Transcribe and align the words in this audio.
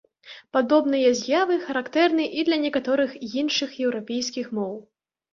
Падобныя 0.55 1.09
з'явы 1.17 1.57
характэрны 1.65 2.25
і 2.41 2.45
для 2.47 2.57
некаторых 2.63 3.11
іншых 3.41 3.75
еўрапейскіх 3.85 4.49
моў. 4.61 4.73